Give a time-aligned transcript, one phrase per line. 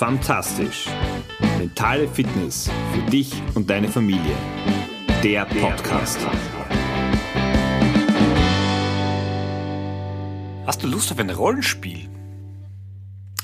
[0.00, 0.86] Fantastisch.
[1.58, 4.34] Mentale Fitness für dich und deine Familie.
[5.22, 6.18] Der Podcast.
[10.64, 12.08] Hast du Lust auf ein Rollenspiel?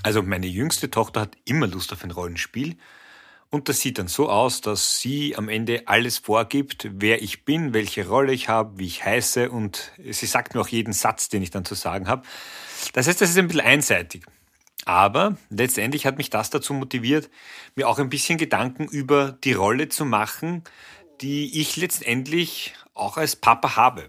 [0.02, 2.78] Also meine jüngste Tochter hat immer Lust auf ein Rollenspiel.
[3.50, 7.74] Und das sieht dann so aus, dass sie am Ende alles vorgibt, wer ich bin,
[7.74, 11.42] welche Rolle ich habe, wie ich heiße und sie sagt mir auch jeden Satz, den
[11.42, 12.22] ich dann zu sagen habe.
[12.94, 14.24] Das heißt, das ist ein bisschen einseitig.
[14.86, 17.28] Aber letztendlich hat mich das dazu motiviert,
[17.74, 20.62] mir auch ein bisschen Gedanken über die Rolle zu machen,
[21.20, 24.08] die ich letztendlich auch als Papa habe.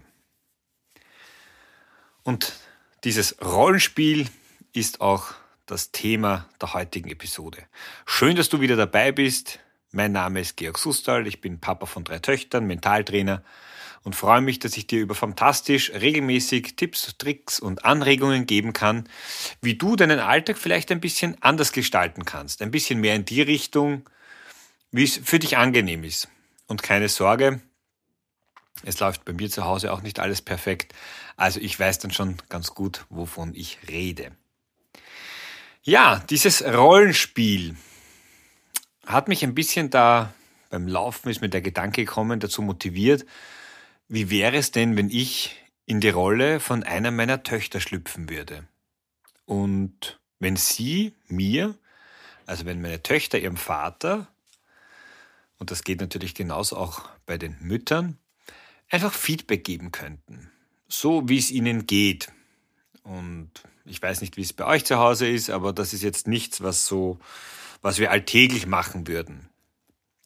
[2.22, 2.54] Und
[3.02, 4.28] dieses Rollenspiel
[4.72, 5.34] ist auch
[5.66, 7.58] das Thema der heutigen Episode.
[8.06, 9.58] Schön, dass du wieder dabei bist.
[9.90, 13.42] Mein Name ist Georg Sustal, ich bin Papa von drei Töchtern, Mentaltrainer
[14.02, 19.08] und freue mich, dass ich dir über Fantastisch regelmäßig Tipps, Tricks und Anregungen geben kann,
[19.60, 23.42] wie du deinen Alltag vielleicht ein bisschen anders gestalten kannst, ein bisschen mehr in die
[23.42, 24.08] Richtung,
[24.90, 26.28] wie es für dich angenehm ist.
[26.66, 27.60] Und keine Sorge,
[28.84, 30.94] es läuft bei mir zu Hause auch nicht alles perfekt,
[31.36, 34.32] also ich weiß dann schon ganz gut, wovon ich rede.
[35.82, 37.76] Ja, dieses Rollenspiel
[39.06, 40.34] hat mich ein bisschen da
[40.70, 43.24] beim Laufen ist mir der Gedanke gekommen, dazu motiviert,
[44.08, 45.56] wie wäre es denn, wenn ich
[45.86, 48.66] in die Rolle von einer meiner Töchter schlüpfen würde?
[49.44, 51.74] Und wenn sie mir,
[52.46, 54.28] also wenn meine Töchter ihrem Vater,
[55.58, 58.18] und das geht natürlich genauso auch bei den Müttern,
[58.88, 60.50] einfach Feedback geben könnten.
[60.88, 62.32] So wie es ihnen geht.
[63.02, 63.50] Und
[63.84, 66.62] ich weiß nicht, wie es bei euch zu Hause ist, aber das ist jetzt nichts,
[66.62, 67.18] was so,
[67.82, 69.48] was wir alltäglich machen würden.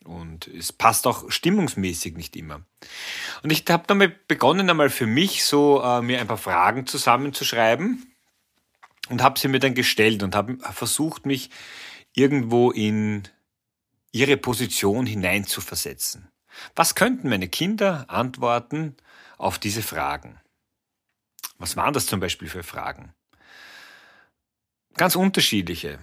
[0.04, 2.62] Und es passt auch stimmungsmäßig nicht immer.
[3.42, 8.12] Und ich habe damit begonnen, einmal für mich so äh, mir ein paar Fragen zusammenzuschreiben
[9.08, 11.50] und habe sie mir dann gestellt und habe versucht, mich
[12.14, 13.28] irgendwo in
[14.12, 16.28] ihre Position hineinzuversetzen.
[16.74, 18.96] Was könnten meine Kinder antworten
[19.38, 20.40] auf diese Fragen?
[21.58, 23.14] Was waren das zum Beispiel für Fragen?
[24.94, 25.98] Ganz unterschiedliche.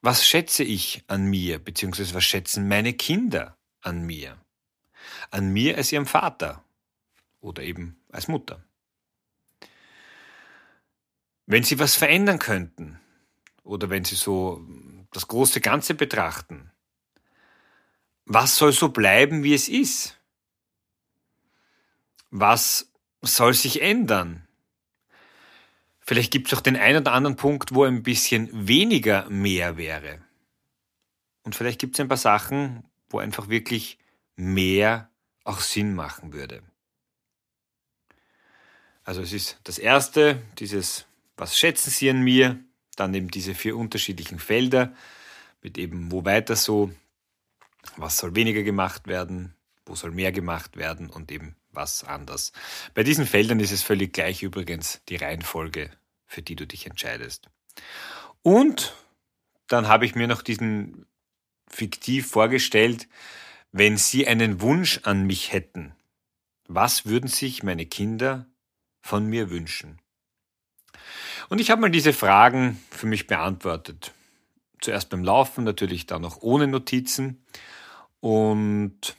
[0.00, 4.38] Was schätze ich an mir, beziehungsweise was schätzen meine Kinder an mir?
[5.30, 6.64] An mir als ihrem Vater
[7.40, 8.62] oder eben als Mutter.
[11.46, 13.00] Wenn sie was verändern könnten
[13.64, 14.66] oder wenn sie so
[15.12, 16.70] das große Ganze betrachten,
[18.24, 20.18] was soll so bleiben, wie es ist?
[22.30, 22.92] Was
[23.22, 24.47] soll sich ändern?
[26.08, 30.22] Vielleicht gibt es auch den einen oder anderen Punkt, wo ein bisschen weniger mehr wäre.
[31.42, 33.98] Und vielleicht gibt es ein paar Sachen, wo einfach wirklich
[34.34, 35.10] mehr
[35.44, 36.62] auch Sinn machen würde.
[39.04, 41.04] Also es ist das erste, dieses,
[41.36, 42.58] was schätzen Sie an mir?
[42.96, 44.94] Dann eben diese vier unterschiedlichen Felder
[45.60, 46.90] mit eben, wo weiter so,
[47.98, 49.52] was soll weniger gemacht werden,
[49.84, 52.52] wo soll mehr gemacht werden und eben was anders.
[52.94, 55.90] Bei diesen Feldern ist es völlig gleich übrigens die Reihenfolge,
[56.26, 57.48] für die du dich entscheidest.
[58.42, 58.94] Und
[59.66, 61.06] dann habe ich mir noch diesen
[61.68, 63.08] fiktiv vorgestellt,
[63.72, 65.94] wenn Sie einen Wunsch an mich hätten,
[66.66, 68.46] was würden sich meine Kinder
[69.00, 70.00] von mir wünschen?
[71.48, 74.12] Und ich habe mal diese Fragen für mich beantwortet.
[74.80, 77.44] Zuerst beim Laufen, natürlich dann noch ohne Notizen
[78.20, 79.16] und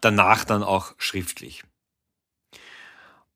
[0.00, 1.62] danach dann auch schriftlich.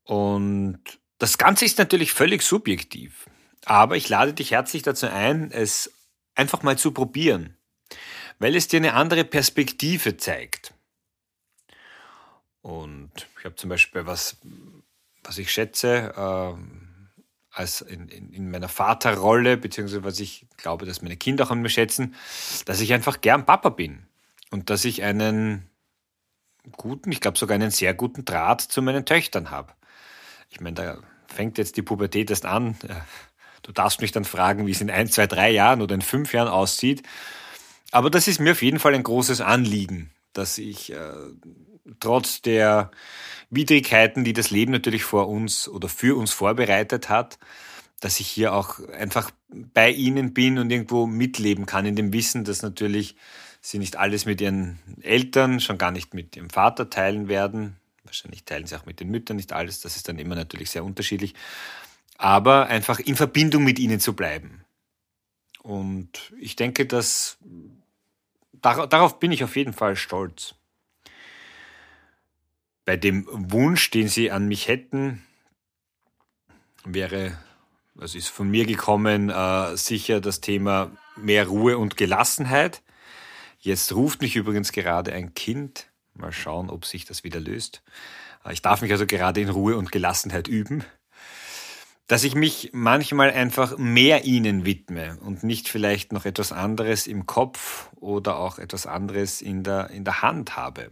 [0.03, 0.79] Und
[1.17, 3.25] das Ganze ist natürlich völlig subjektiv,
[3.65, 5.91] aber ich lade dich herzlich dazu ein, es
[6.35, 7.57] einfach mal zu probieren,
[8.39, 10.73] weil es dir eine andere Perspektive zeigt.
[12.61, 14.37] Und ich habe zum Beispiel was,
[15.23, 21.01] was ich schätze, äh, als in, in, in meiner Vaterrolle, beziehungsweise was ich glaube, dass
[21.01, 22.15] meine Kinder auch an mir schätzen,
[22.65, 24.05] dass ich einfach gern Papa bin
[24.51, 25.69] und dass ich einen
[26.71, 29.73] guten, ich glaube sogar einen sehr guten Draht zu meinen Töchtern habe.
[30.49, 30.97] Ich meine, da
[31.27, 32.77] fängt jetzt die Pubertät erst an.
[33.61, 36.33] Du darfst mich dann fragen, wie es in ein, zwei, drei Jahren oder in fünf
[36.33, 37.03] Jahren aussieht.
[37.91, 41.13] Aber das ist mir auf jeden Fall ein großes Anliegen, dass ich äh,
[41.99, 42.91] trotz der
[43.49, 47.39] Widrigkeiten, die das Leben natürlich vor uns oder für uns vorbereitet hat,
[48.01, 52.43] dass ich hier auch einfach bei ihnen bin und irgendwo mitleben kann, in dem Wissen,
[52.43, 53.15] dass natürlich
[53.69, 57.77] sie nicht alles mit ihren Eltern, schon gar nicht mit ihrem Vater teilen werden.
[58.03, 60.83] Wahrscheinlich teilen sie auch mit den Müttern nicht alles, das ist dann immer natürlich sehr
[60.83, 61.33] unterschiedlich.
[62.17, 64.63] Aber einfach in Verbindung mit ihnen zu bleiben.
[65.63, 67.37] Und ich denke, dass
[68.61, 70.55] darauf bin ich auf jeden Fall stolz.
[72.85, 75.23] Bei dem Wunsch, den sie an mich hätten,
[76.83, 77.35] wäre
[77.99, 82.81] es ist von mir gekommen, äh, sicher das Thema mehr Ruhe und Gelassenheit.
[83.65, 85.87] Jetzt ruft mich übrigens gerade ein Kind.
[86.13, 87.81] Mal schauen, ob sich das wieder löst.
[88.45, 90.83] Äh, ich darf mich also gerade in Ruhe und Gelassenheit üben.
[92.05, 97.25] Dass ich mich manchmal einfach mehr ihnen widme und nicht vielleicht noch etwas anderes im
[97.25, 100.91] Kopf oder auch etwas anderes in der, in der Hand habe.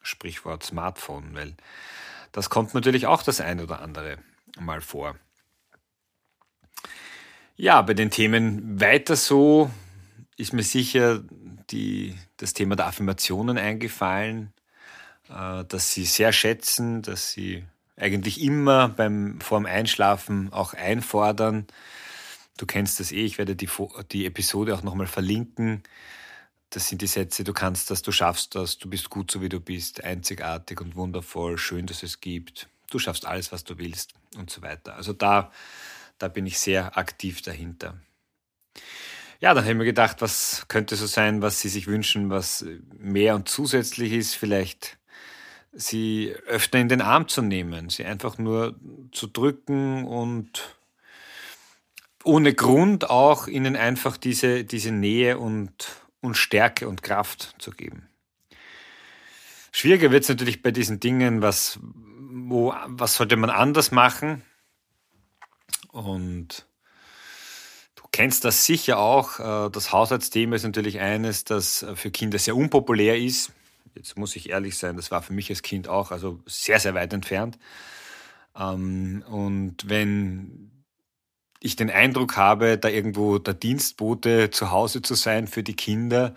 [0.00, 1.54] Sprichwort Smartphone, weil
[2.30, 4.18] das kommt natürlich auch das ein oder andere
[4.60, 5.16] mal vor.
[7.56, 9.72] Ja, bei den Themen weiter so
[10.36, 11.24] ist mir sicher
[11.70, 14.52] die, das Thema der Affirmationen eingefallen,
[15.28, 17.64] äh, dass sie sehr schätzen, dass sie
[17.96, 21.66] eigentlich immer beim vorm Einschlafen auch einfordern.
[22.56, 23.68] Du kennst das eh, ich werde die,
[24.12, 25.82] die Episode auch nochmal verlinken.
[26.70, 29.48] Das sind die Sätze, du kannst das, du schaffst das, du bist gut so wie
[29.48, 34.14] du bist, einzigartig und wundervoll, schön, dass es gibt, du schaffst alles, was du willst
[34.36, 34.96] und so weiter.
[34.96, 35.52] Also da
[36.18, 37.98] da bin ich sehr aktiv dahinter.
[39.44, 42.64] Ja, dann habe ich mir gedacht, was könnte so sein, was Sie sich wünschen, was
[42.96, 44.96] mehr und zusätzlich ist, vielleicht
[45.70, 48.80] Sie öfter in den Arm zu nehmen, Sie einfach nur
[49.12, 50.78] zu drücken und
[52.24, 55.88] ohne Grund auch Ihnen einfach diese, diese Nähe und,
[56.22, 58.08] und Stärke und Kraft zu geben.
[59.72, 64.40] Schwieriger wird es natürlich bei diesen Dingen, was, wo, was sollte man anders machen?
[65.92, 66.66] Und
[68.14, 69.40] kennst das sicher auch.
[69.40, 73.50] Äh, das Haushaltsthema ist natürlich eines, das für Kinder sehr unpopulär ist.
[73.96, 76.94] Jetzt muss ich ehrlich sein, das war für mich als Kind auch, also sehr, sehr
[76.94, 77.58] weit entfernt.
[78.56, 80.70] Ähm, und wenn
[81.58, 86.36] ich den Eindruck habe, da irgendwo der Dienstbote zu Hause zu sein für die Kinder,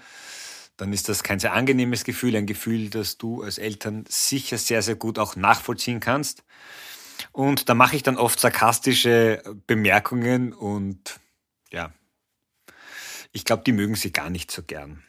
[0.77, 4.81] dann ist das kein sehr angenehmes Gefühl, ein Gefühl, das du als Eltern sicher sehr,
[4.81, 6.43] sehr gut auch nachvollziehen kannst.
[7.33, 11.19] Und da mache ich dann oft sarkastische Bemerkungen und
[11.71, 11.93] ja,
[13.31, 15.03] ich glaube, die mögen sie gar nicht so gern.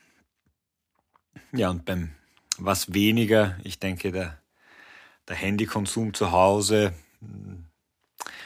[1.52, 2.10] Ja, und beim
[2.58, 4.40] was weniger, ich denke, der,
[5.28, 6.92] der Handykonsum zu Hause,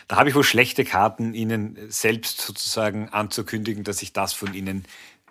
[0.08, 4.84] da habe ich wohl schlechte Karten, Ihnen selbst sozusagen anzukündigen, dass ich das von Ihnen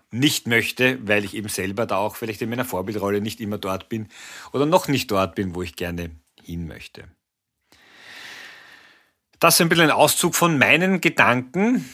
[0.10, 3.88] nicht möchte, weil ich eben selber da auch vielleicht in meiner Vorbildrolle nicht immer dort
[3.88, 4.10] bin
[4.52, 6.12] oder noch nicht dort bin, wo ich gerne
[6.44, 7.08] hin möchte.
[9.40, 11.90] Das ist ein bisschen ein Auszug von meinen Gedanken.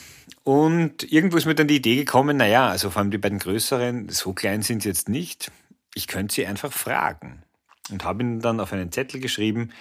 [0.48, 4.08] Und irgendwo ist mir dann die Idee gekommen, naja, also vor allem die beiden größeren,
[4.08, 5.52] so klein sind sie jetzt nicht.
[5.94, 7.44] Ich könnte sie einfach fragen.
[7.90, 9.74] Und habe ihnen dann auf einen Zettel geschrieben,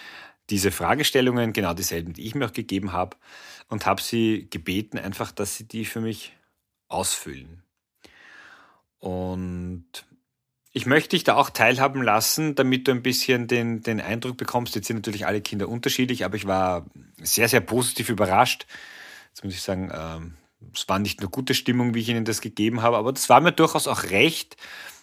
[0.51, 3.17] diese Fragestellungen, genau dieselben, die ich mir auch gegeben habe,
[3.69, 6.33] und habe sie gebeten, einfach, dass sie die für mich
[6.89, 7.63] ausfüllen.
[8.99, 9.87] Und
[10.73, 14.75] ich möchte dich da auch teilhaben lassen, damit du ein bisschen den, den Eindruck bekommst.
[14.75, 16.87] Jetzt sind natürlich alle Kinder unterschiedlich, aber ich war
[17.23, 18.67] sehr, sehr positiv überrascht.
[19.29, 20.35] Jetzt muss ich sagen, ähm,
[20.75, 23.41] es war nicht nur gute Stimmung, wie ich ihnen das gegeben habe, aber das war
[23.41, 24.57] mir durchaus auch recht,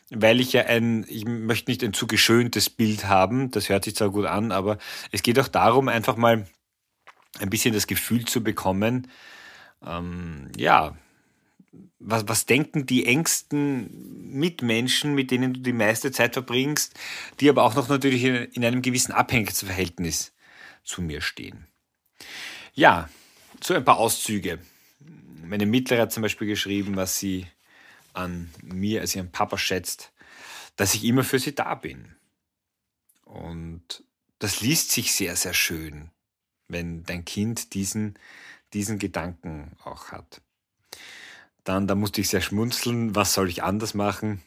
[0.10, 3.96] weil ich ja ein, ich möchte nicht ein zu geschöntes Bild haben, das hört sich
[3.96, 4.78] zwar gut an, aber
[5.12, 6.48] es geht auch darum, einfach mal
[7.40, 9.08] ein bisschen das Gefühl zu bekommen,
[9.86, 10.96] ähm, ja,
[12.00, 16.94] was, was denken die engsten Mitmenschen, mit denen du die meiste Zeit verbringst,
[17.40, 20.34] die aber auch noch natürlich in, in einem gewissen Abhängigkeitsverhältnis
[20.84, 21.68] zu mir stehen.
[22.74, 23.10] Ja,
[23.62, 24.60] so ein paar Auszüge.
[25.54, 27.46] Meine Mittlere hat zum Beispiel geschrieben, was sie
[28.14, 30.12] an mir als ihren Papa schätzt,
[30.78, 32.16] dass ich immer für sie da bin.
[33.24, 34.04] Und
[34.40, 36.10] das liest sich sehr, sehr schön,
[36.70, 38.18] wenn dein Kind diesen,
[38.74, 40.42] diesen Gedanken auch hat.
[41.64, 44.42] Dann, da musste ich sehr schmunzeln, was soll ich anders machen?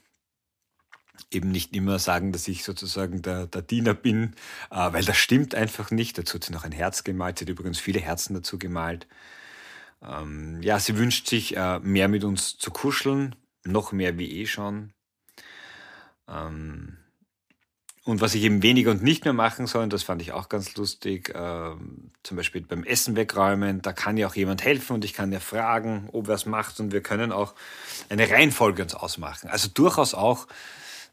[1.30, 4.34] Eben nicht immer sagen, dass ich sozusagen der, der Diener bin,
[4.72, 6.18] äh, weil das stimmt einfach nicht.
[6.18, 9.06] Dazu hat sie noch ein Herz gemalt, sie hat übrigens viele Herzen dazu gemalt.
[10.02, 13.34] Ähm, ja, sie wünscht sich äh, mehr mit uns zu kuscheln,
[13.64, 14.92] noch mehr wie eh schon.
[16.28, 16.98] Ähm,
[18.06, 20.76] und was ich eben weniger und nicht mehr machen soll, das fand ich auch ganz
[20.76, 21.70] lustig, äh,
[22.22, 25.40] zum Beispiel beim Essen wegräumen, da kann ja auch jemand helfen und ich kann ja
[25.40, 27.54] fragen, ob er es macht und wir können auch
[28.08, 29.50] eine Reihenfolge uns ausmachen.
[29.50, 30.46] Also durchaus auch,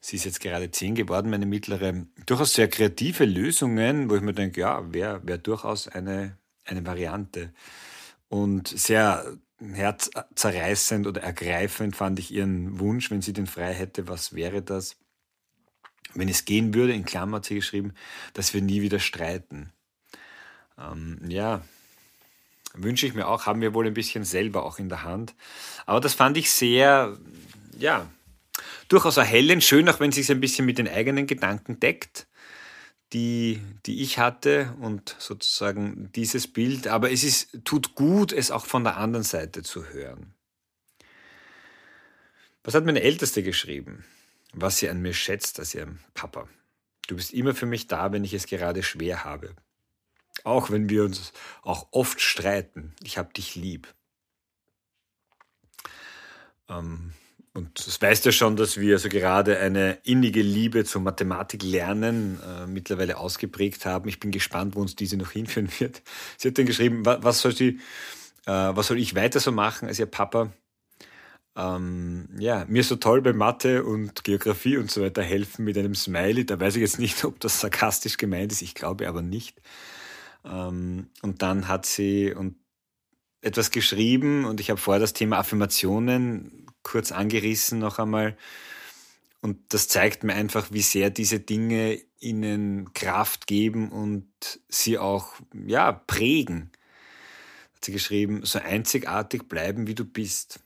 [0.01, 4.33] sie ist jetzt gerade zehn geworden, meine mittlere, durchaus sehr kreative Lösungen, wo ich mir
[4.33, 7.53] denke, ja, wäre wär durchaus eine, eine Variante.
[8.33, 14.33] Und sehr herzzerreißend oder ergreifend fand ich ihren Wunsch, wenn sie den frei hätte, was
[14.33, 14.97] wäre das?
[16.15, 17.93] wenn es gehen würde, in Klammer hat sie geschrieben,
[18.33, 19.71] dass wir nie wieder streiten.
[20.77, 21.61] Ähm, ja,
[22.73, 25.35] wünsche ich mir auch, haben wir wohl ein bisschen selber auch in der Hand.
[25.85, 27.17] Aber das fand ich sehr,
[27.77, 28.07] ja,
[28.87, 32.27] durchaus erhellend, schön, auch wenn es sich ein bisschen mit den eigenen Gedanken deckt,
[33.13, 36.87] die, die ich hatte und sozusagen dieses Bild.
[36.87, 40.33] Aber es ist, tut gut, es auch von der anderen Seite zu hören.
[42.63, 44.05] Was hat meine Älteste geschrieben?
[44.53, 46.47] Was sie an mir schätzt als ihrem Papa.
[47.07, 49.55] Du bist immer für mich da, wenn ich es gerade schwer habe.
[50.43, 52.95] Auch wenn wir uns auch oft streiten.
[53.03, 53.93] Ich hab dich lieb.
[56.69, 57.13] Ähm,
[57.55, 62.39] und das weißt ja schon, dass wir also gerade eine innige Liebe zur Mathematik lernen,
[62.41, 64.09] äh, mittlerweile ausgeprägt haben.
[64.09, 66.01] Ich bin gespannt, wo uns diese noch hinführen wird.
[66.37, 67.79] Sie hat dann geschrieben, was, was soll sie,
[68.47, 70.51] äh, was soll ich weiter so machen als ihr Papa?
[71.55, 75.93] Ähm, ja, mir so toll bei Mathe und Geografie und so weiter helfen mit einem
[75.93, 76.47] Smiley.
[76.47, 78.63] Da weiß ich jetzt nicht, ob das sarkastisch gemeint ist.
[78.63, 79.61] Ich glaube aber nicht.
[80.43, 82.55] Ähm, und dann hat sie und
[83.41, 88.37] etwas geschrieben und ich habe vorher das Thema Affirmationen kurz angerissen noch einmal.
[89.41, 94.25] Und das zeigt mir einfach, wie sehr diese Dinge ihnen Kraft geben und
[94.69, 95.33] sie auch,
[95.65, 96.71] ja, prägen.
[97.75, 100.61] Hat sie geschrieben, so einzigartig bleiben, wie du bist.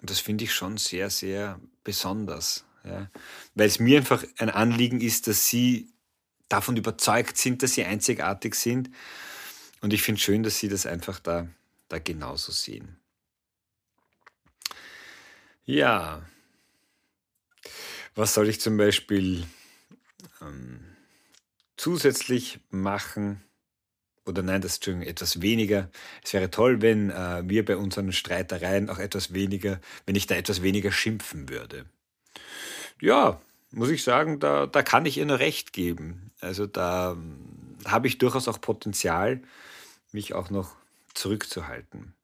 [0.00, 2.66] Und das finde ich schon sehr, sehr besonders.
[2.84, 3.10] Ja.
[3.54, 5.90] Weil es mir einfach ein Anliegen ist, dass sie
[6.50, 8.90] davon überzeugt sind, dass sie einzigartig sind.
[9.80, 11.48] Und ich finde schön, dass sie das einfach da,
[11.88, 12.97] da genauso sehen.
[15.68, 16.22] Ja.
[18.14, 19.44] Was soll ich zum Beispiel
[20.40, 20.80] ähm,
[21.76, 23.42] zusätzlich machen?
[24.24, 25.90] Oder nein, das ist schon etwas weniger.
[26.24, 30.36] Es wäre toll, wenn äh, wir bei unseren Streitereien auch etwas weniger, wenn ich da
[30.36, 31.84] etwas weniger schimpfen würde.
[33.02, 33.38] Ja,
[33.70, 36.30] muss ich sagen, da, da kann ich ihr nur recht geben.
[36.40, 39.42] Also da ähm, habe ich durchaus auch Potenzial,
[40.12, 40.76] mich auch noch
[41.12, 42.14] zurückzuhalten.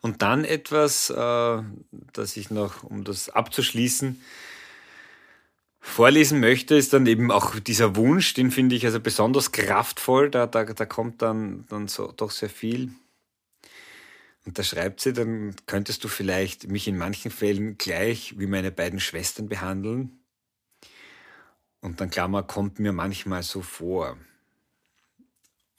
[0.00, 1.62] Und dann etwas, äh,
[2.12, 4.20] das ich noch, um das abzuschließen,
[5.80, 10.46] vorlesen möchte, ist dann eben auch dieser Wunsch, den finde ich also besonders kraftvoll, da,
[10.46, 12.90] da, da kommt dann, dann so doch sehr viel.
[14.46, 18.70] Und da schreibt sie, dann könntest du vielleicht mich in manchen Fällen gleich wie meine
[18.70, 20.20] beiden Schwestern behandeln.
[21.80, 24.16] Und dann Klammer kommt mir manchmal so vor.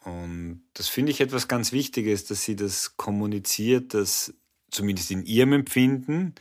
[0.04, 4.34] Und das finde ich etwas ganz Wichtiges, dass sie das kommuniziert, dass
[4.72, 6.34] zumindest in ihrem Empfinden,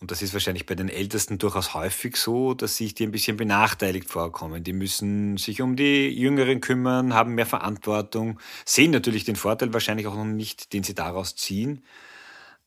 [0.00, 3.38] und das ist wahrscheinlich bei den Ältesten durchaus häufig so, dass sich die ein bisschen
[3.38, 4.62] benachteiligt vorkommen.
[4.62, 10.06] Die müssen sich um die Jüngeren kümmern, haben mehr Verantwortung, sehen natürlich den Vorteil wahrscheinlich
[10.06, 11.82] auch noch nicht, den sie daraus ziehen.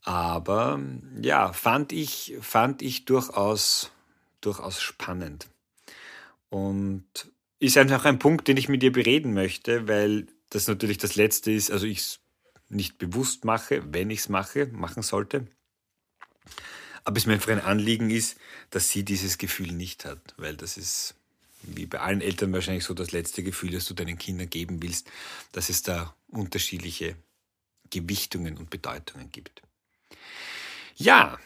[0.03, 0.79] Aber
[1.21, 3.91] ja, fand ich, fand ich durchaus,
[4.41, 5.49] durchaus spannend.
[6.49, 7.03] Und
[7.59, 11.51] ist einfach ein Punkt, den ich mit dir bereden möchte, weil das natürlich das Letzte
[11.51, 12.19] ist, also ich es
[12.69, 15.47] nicht bewusst mache, wenn ich es mache, machen sollte.
[17.03, 18.37] Aber es mir einfach ein Anliegen ist,
[18.69, 21.15] dass sie dieses Gefühl nicht hat, weil das ist
[21.61, 25.11] wie bei allen Eltern wahrscheinlich so das letzte Gefühl, das du deinen Kindern geben willst,
[25.51, 27.15] dass es da unterschiedliche
[27.89, 29.61] Gewichtungen und Bedeutungen gibt.
[30.95, 31.37] Ja,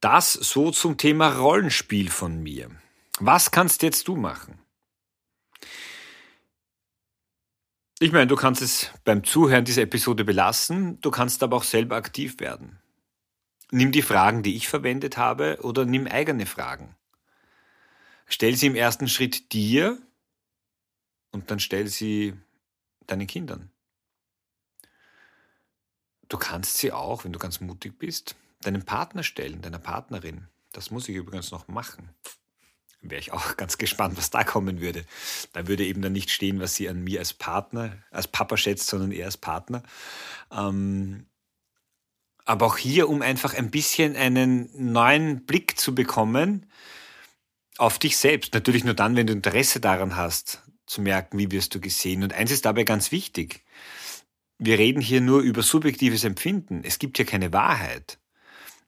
[0.00, 2.70] das so zum Thema Rollenspiel von mir.
[3.18, 4.58] Was kannst jetzt du machen?
[7.98, 11.96] Ich meine, du kannst es beim Zuhören dieser Episode belassen, du kannst aber auch selber
[11.96, 12.78] aktiv werden.
[13.70, 16.94] Nimm die Fragen, die ich verwendet habe, oder nimm eigene Fragen.
[18.26, 19.98] Stell sie im ersten Schritt dir
[21.32, 22.34] und dann stell sie
[23.06, 23.70] deinen Kindern.
[26.28, 30.48] Du kannst sie auch, wenn du ganz mutig bist, deinem Partner stellen, deiner Partnerin.
[30.72, 32.14] Das muss ich übrigens noch machen
[33.10, 35.04] wäre ich auch ganz gespannt, was da kommen würde.
[35.52, 38.88] Da würde eben dann nicht stehen, was sie an mir als Partner, als Papa schätzt,
[38.88, 39.82] sondern eher als Partner.
[40.50, 41.26] Ähm,
[42.44, 46.66] aber auch hier, um einfach ein bisschen einen neuen Blick zu bekommen
[47.76, 48.54] auf dich selbst.
[48.54, 52.22] Natürlich nur dann, wenn du Interesse daran hast, zu merken, wie wirst du gesehen.
[52.22, 53.64] Und eins ist dabei ganz wichtig.
[54.58, 56.82] Wir reden hier nur über subjektives Empfinden.
[56.84, 58.18] Es gibt hier keine Wahrheit.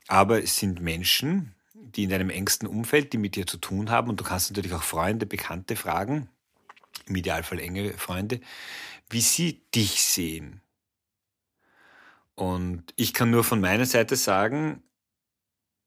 [0.07, 1.55] Aber es sind Menschen,
[1.95, 4.75] die in deinem engsten Umfeld, die mit dir zu tun haben, und du kannst natürlich
[4.75, 6.29] auch Freunde, Bekannte fragen,
[7.07, 8.41] im Idealfall enge Freunde,
[9.11, 10.61] wie sie dich sehen.
[12.35, 14.83] Und ich kann nur von meiner Seite sagen,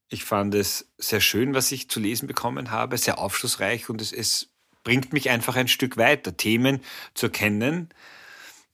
[0.10, 4.12] ich fand es sehr schön, was ich zu lesen bekommen habe, sehr aufschlussreich und es,
[4.12, 4.50] es
[4.84, 6.82] bringt mich einfach ein Stück weiter, Themen
[7.14, 7.90] zu erkennen,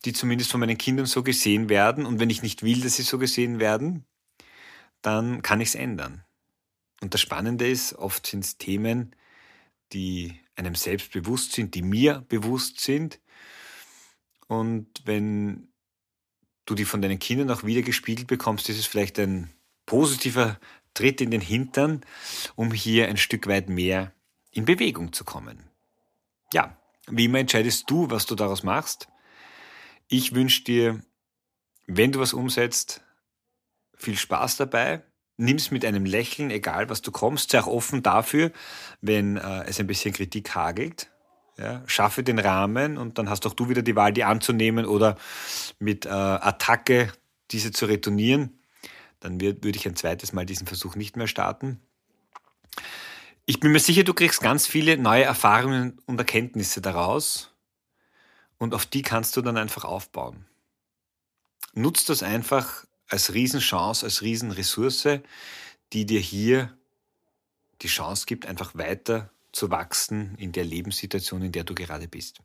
[0.05, 2.05] die zumindest von meinen Kindern so gesehen werden.
[2.05, 4.05] Und wenn ich nicht will, dass sie so gesehen werden,
[5.01, 6.23] dann kann ich es ändern.
[7.01, 9.15] Und das Spannende ist, oft sind es Themen,
[9.93, 13.19] die einem selbst bewusst sind, die mir bewusst sind.
[14.47, 15.67] Und wenn
[16.65, 19.51] du die von deinen Kindern auch wieder gespiegelt bekommst, ist es vielleicht ein
[19.85, 20.59] positiver
[20.93, 22.01] Tritt in den Hintern,
[22.55, 24.13] um hier ein Stück weit mehr
[24.51, 25.69] in Bewegung zu kommen.
[26.51, 26.77] Ja,
[27.07, 29.07] wie immer entscheidest du, was du daraus machst.
[30.07, 31.01] Ich wünsche dir,
[31.85, 33.01] wenn du was umsetzt,
[33.95, 35.03] viel Spaß dabei.
[35.37, 37.51] Nimm's mit einem Lächeln, egal was du kommst.
[37.51, 38.51] Sei auch offen dafür,
[39.01, 41.09] wenn äh, es ein bisschen Kritik hagelt.
[41.57, 45.17] Ja, schaffe den Rahmen und dann hast auch du wieder die Wahl, die anzunehmen oder
[45.79, 47.11] mit äh, Attacke
[47.49, 48.59] diese zu retournieren.
[49.19, 51.79] Dann würde ich ein zweites Mal diesen Versuch nicht mehr starten.
[53.45, 57.55] Ich bin mir sicher, du kriegst ganz viele neue Erfahrungen und Erkenntnisse daraus
[58.57, 60.45] und auf die kannst du dann einfach aufbauen.
[61.73, 65.19] Nutzt das einfach als Riesenchance, als Riesenressource,
[65.93, 66.77] die dir hier
[67.81, 72.39] die Chance gibt, einfach weiter zu wachsen in der Lebenssituation, in der du gerade bist.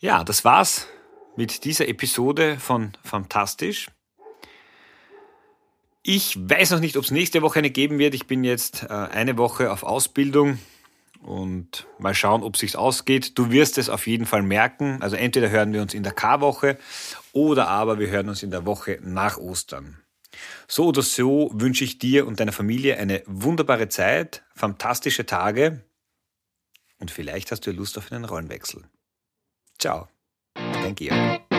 [0.00, 0.88] Ja, das war's
[1.36, 3.88] mit dieser Episode von Fantastisch.
[6.02, 8.14] Ich weiß noch nicht, ob es nächste Woche eine geben wird.
[8.14, 10.58] Ich bin jetzt äh, eine Woche auf Ausbildung
[11.22, 13.38] und mal schauen, ob sich's ausgeht.
[13.38, 14.98] Du wirst es auf jeden Fall merken.
[15.00, 16.78] Also entweder hören wir uns in der K-Woche
[17.32, 19.98] oder aber wir hören uns in der Woche nach Ostern.
[20.66, 25.84] So oder so wünsche ich dir und deiner Familie eine wunderbare Zeit, fantastische Tage
[26.98, 28.84] und vielleicht hast du Lust auf einen Rollenwechsel.
[29.78, 30.08] Ciao,
[30.54, 31.51] dein Georg.